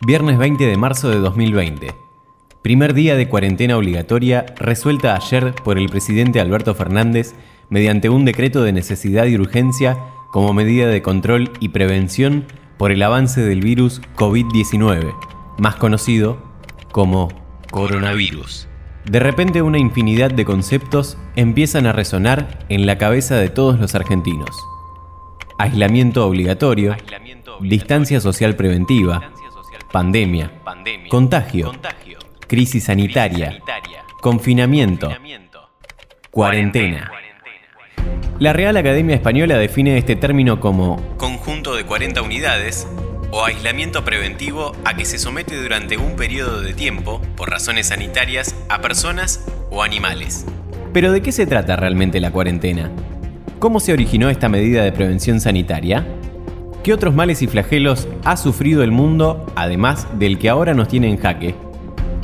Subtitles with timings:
[0.00, 1.94] Viernes 20 de marzo de 2020.
[2.62, 7.34] Primer día de cuarentena obligatoria resuelta ayer por el presidente Alberto Fernández
[7.70, 9.96] mediante un decreto de necesidad y urgencia
[10.30, 12.44] como medida de control y prevención
[12.76, 15.14] por el avance del virus COVID-19,
[15.58, 16.42] más conocido
[16.92, 17.28] como
[17.70, 18.68] coronavirus.
[19.06, 23.94] De repente una infinidad de conceptos empiezan a resonar en la cabeza de todos los
[23.94, 24.50] argentinos.
[25.56, 26.96] Aislamiento obligatorio,
[27.60, 29.30] distancia social preventiva,
[29.94, 30.50] pandemia,
[31.08, 31.70] contagio,
[32.48, 33.60] crisis sanitaria,
[34.20, 35.08] confinamiento,
[36.32, 37.12] cuarentena.
[38.40, 42.88] La Real Academia Española define este término como conjunto de 40 unidades
[43.30, 48.56] o aislamiento preventivo a que se somete durante un periodo de tiempo, por razones sanitarias,
[48.68, 50.44] a personas o animales.
[50.92, 52.90] Pero ¿de qué se trata realmente la cuarentena?
[53.60, 56.04] ¿Cómo se originó esta medida de prevención sanitaria?
[56.84, 61.08] ¿Qué otros males y flagelos ha sufrido el mundo, además del que ahora nos tiene
[61.08, 61.54] en jaque?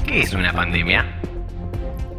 [0.06, 1.18] ¿Qué es una pandemia?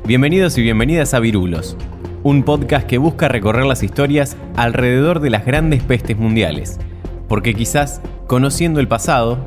[0.08, 1.78] Bienvenidos y bienvenidas a Virulos,
[2.24, 6.80] un podcast que busca recorrer las historias alrededor de las grandes pestes mundiales,
[7.28, 9.38] porque quizás, conociendo el pasado,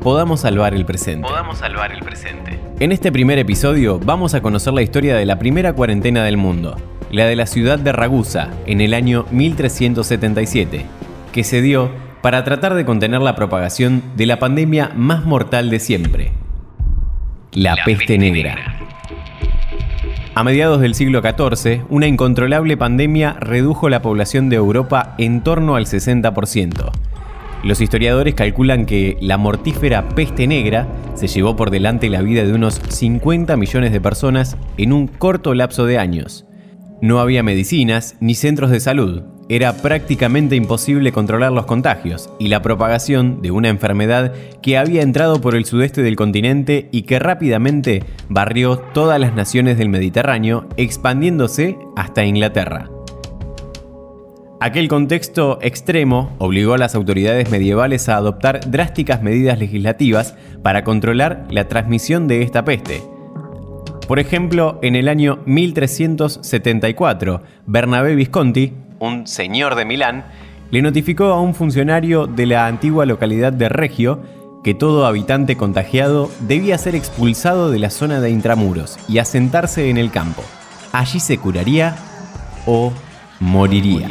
[0.00, 1.26] podamos salvar el presente.
[1.26, 2.60] Podamos salvar el presente.
[2.78, 6.76] En este primer episodio vamos a conocer la historia de la primera cuarentena del mundo,
[7.10, 10.86] la de la ciudad de Ragusa, en el año 1377,
[11.32, 11.90] que se dio
[12.28, 16.30] para tratar de contener la propagación de la pandemia más mortal de siempre,
[17.52, 18.76] la, peste, negra.
[20.34, 25.74] A mediados del siglo XIV, una incontrolable pandemia redujo la población de Europa en torno
[25.74, 26.90] al 60%.
[27.64, 32.52] Los historiadores calculan que la mortífera peste negra se llevó por delante la vida de
[32.52, 36.44] unos 50 millones de personas en un corto lapso de años.
[37.00, 42.60] No había medicinas ni centros de salud, era prácticamente imposible controlar los contagios y la
[42.60, 48.04] propagación de una enfermedad que había entrado por el sudeste del continente y que rápidamente
[48.28, 52.90] barrió todas las naciones del Mediterráneo, expandiéndose hasta Inglaterra.
[54.60, 61.46] Aquel contexto extremo obligó a las autoridades medievales a adoptar drásticas medidas legislativas para controlar
[61.50, 63.00] la transmisión de esta peste.
[64.08, 70.24] Por ejemplo, en el año 1374, Bernabé Visconti un señor de Milán,
[70.70, 74.22] le notificó a un funcionario de la antigua localidad de Regio
[74.62, 79.96] que todo habitante contagiado debía ser expulsado de la zona de intramuros y asentarse en
[79.96, 80.42] el campo.
[80.92, 81.96] Allí se curaría
[82.66, 82.92] o
[83.40, 84.10] moriría.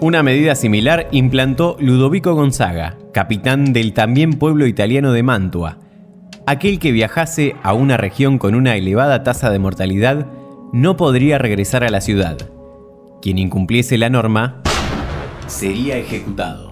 [0.00, 5.76] Una medida similar implantó Ludovico Gonzaga, capitán del también pueblo italiano de Mantua.
[6.46, 10.26] Aquel que viajase a una región con una elevada tasa de mortalidad
[10.72, 12.38] no podría regresar a la ciudad.
[13.20, 14.62] Quien incumpliese la norma
[15.46, 16.70] sería ejecutado.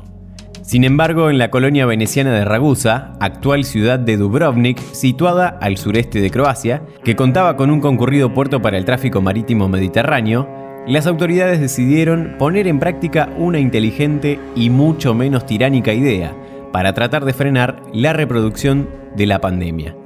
[0.63, 6.21] Sin embargo, en la colonia veneciana de Ragusa, actual ciudad de Dubrovnik, situada al sureste
[6.21, 10.47] de Croacia, que contaba con un concurrido puerto para el tráfico marítimo mediterráneo,
[10.87, 16.35] las autoridades decidieron poner en práctica una inteligente y mucho menos tiránica idea
[16.73, 19.97] para tratar de frenar la reproducción de la pandemia.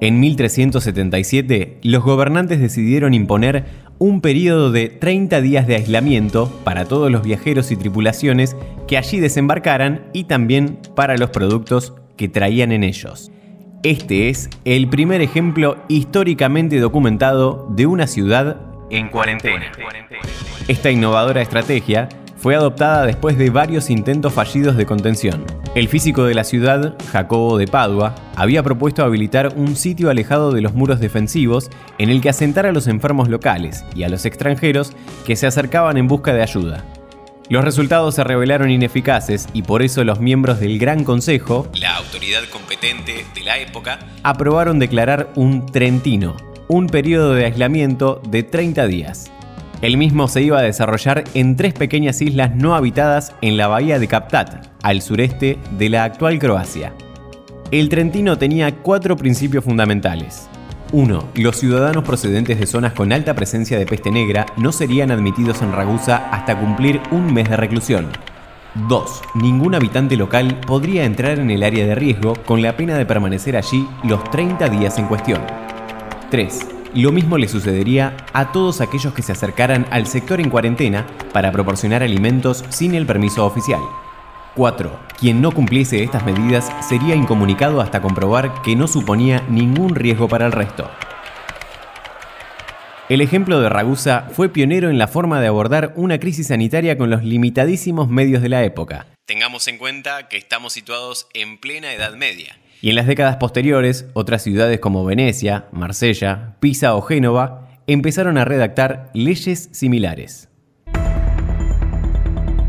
[0.00, 3.64] En 1377, los gobernantes decidieron imponer
[3.98, 9.18] un periodo de 30 días de aislamiento para todos los viajeros y tripulaciones que allí
[9.18, 13.32] desembarcaran y también para los productos que traían en ellos.
[13.82, 18.60] Este es el primer ejemplo históricamente documentado de una ciudad
[18.90, 19.72] en cuarentena.
[20.68, 25.44] Esta innovadora estrategia fue adoptada después de varios intentos fallidos de contención.
[25.74, 30.60] El físico de la ciudad, Jacobo de Padua, había propuesto habilitar un sitio alejado de
[30.60, 34.92] los muros defensivos en el que asentar a los enfermos locales y a los extranjeros
[35.26, 36.84] que se acercaban en busca de ayuda.
[37.48, 42.42] Los resultados se revelaron ineficaces y por eso los miembros del Gran Consejo, la autoridad
[42.52, 46.36] competente de la época, aprobaron declarar un Trentino,
[46.68, 49.30] un periodo de aislamiento de 30 días.
[49.80, 54.00] El mismo se iba a desarrollar en tres pequeñas islas no habitadas en la bahía
[54.00, 56.92] de Kaptat, al sureste de la actual Croacia.
[57.70, 60.48] El Trentino tenía cuatro principios fundamentales.
[60.90, 61.28] 1.
[61.34, 65.70] Los ciudadanos procedentes de zonas con alta presencia de peste negra no serían admitidos en
[65.70, 68.08] Ragusa hasta cumplir un mes de reclusión.
[68.88, 69.22] 2.
[69.34, 73.56] Ningún habitante local podría entrar en el área de riesgo con la pena de permanecer
[73.56, 75.42] allí los 30 días en cuestión.
[76.30, 76.77] 3.
[76.94, 81.52] Lo mismo le sucedería a todos aquellos que se acercaran al sector en cuarentena para
[81.52, 83.80] proporcionar alimentos sin el permiso oficial.
[84.56, 84.98] 4.
[85.18, 90.46] Quien no cumpliese estas medidas sería incomunicado hasta comprobar que no suponía ningún riesgo para
[90.46, 90.90] el resto.
[93.10, 97.10] El ejemplo de Ragusa fue pionero en la forma de abordar una crisis sanitaria con
[97.10, 99.06] los limitadísimos medios de la época.
[99.26, 102.56] Tengamos en cuenta que estamos situados en plena Edad Media.
[102.80, 108.44] Y en las décadas posteriores, otras ciudades como Venecia, Marsella, Pisa o Génova empezaron a
[108.44, 110.48] redactar leyes similares.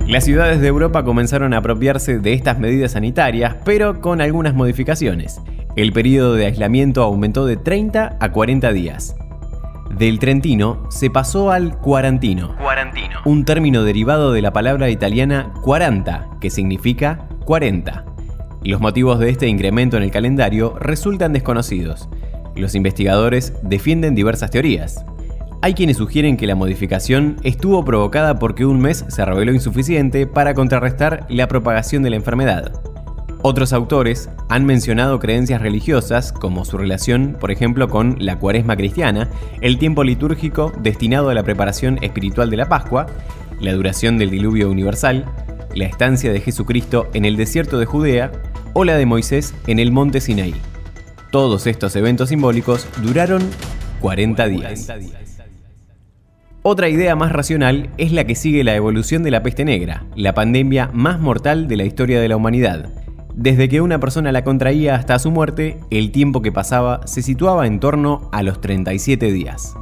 [0.07, 5.39] Las ciudades de Europa comenzaron a apropiarse de estas medidas sanitarias, pero con algunas modificaciones.
[5.75, 9.15] El periodo de aislamiento aumentó de 30 a 40 días.
[9.95, 13.19] Del trentino se pasó al cuarantino, Cuarantino.
[13.25, 18.05] un término derivado de la palabra italiana quaranta, que significa 40.
[18.63, 22.09] Los motivos de este incremento en el calendario resultan desconocidos.
[22.55, 25.05] Los investigadores defienden diversas teorías.
[25.61, 30.53] Hay quienes sugieren que la modificación estuvo provocada porque un mes se reveló insuficiente para
[30.53, 32.81] contrarrestar la propagación de la enfermedad.
[33.41, 39.29] Otros autores han mencionado creencias religiosas, como su relación, por ejemplo, con la cuaresma cristiana,
[39.61, 43.07] el tiempo litúrgico destinado a la preparación espiritual de la Pascua,
[43.61, 45.25] la duración del diluvio universal,
[45.75, 48.31] la estancia de Jesucristo en el desierto de Judea
[48.73, 50.55] o la de Moisés en el monte Sinaí.
[51.31, 53.41] Todos estos eventos simbólicos duraron
[54.01, 54.87] 40 días.
[56.61, 60.33] Otra idea más racional es la que sigue la evolución de la peste negra, la
[60.33, 62.89] pandemia más mortal de la historia de la humanidad.
[63.33, 67.65] Desde que una persona la contraía hasta su muerte, el tiempo que pasaba se situaba
[67.67, 69.75] en torno a los 37 días.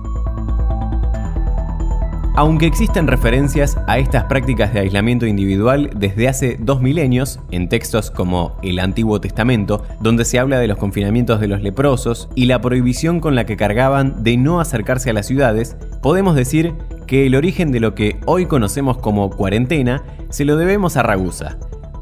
[2.38, 8.12] Aunque existen referencias a estas prácticas de aislamiento individual desde hace dos milenios, en textos
[8.12, 12.62] como el Antiguo Testamento, donde se habla de los confinamientos de los leprosos y la
[12.62, 16.76] prohibición con la que cargaban de no acercarse a las ciudades, podemos decir
[17.08, 21.58] que el origen de lo que hoy conocemos como cuarentena se lo debemos a Ragusa,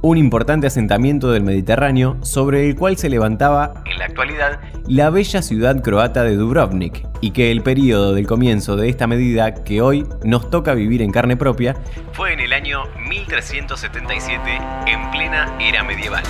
[0.06, 5.42] un importante asentamiento del Mediterráneo sobre el cual se levantaba, en la actualidad, la bella
[5.42, 10.06] ciudad croata de Dubrovnik, y que el periodo del comienzo de esta medida que hoy
[10.24, 11.76] nos toca vivir en carne propia
[12.12, 14.42] Fue en el año 1377,
[14.86, 16.24] en plena era medieval.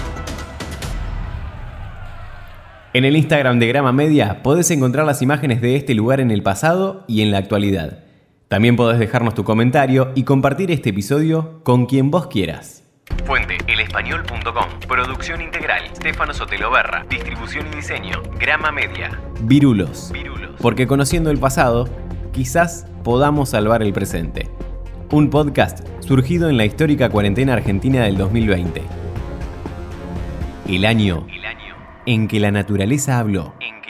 [2.93, 6.43] En el Instagram de Grama Media podés encontrar las imágenes de este lugar en el
[6.43, 8.05] pasado y en la actualidad.
[8.47, 12.84] También podés dejarnos tu comentario y compartir este episodio con quien vos quieras.
[13.25, 14.79] Fuente elespañol.com.
[14.87, 15.83] Producción integral.
[15.95, 17.05] Stefano Sotelo Berra.
[17.09, 18.21] Distribución y diseño.
[18.39, 19.11] Grama Media.
[19.41, 20.11] Virulos.
[20.11, 20.51] Virulos.
[20.59, 21.87] Porque conociendo el pasado,
[22.33, 24.49] quizás podamos salvar el presente.
[25.11, 28.81] Un podcast surgido en la histórica cuarentena argentina del 2020.
[30.67, 31.75] El año El año
[32.07, 33.53] en que la naturaleza habló.
[33.61, 33.81] en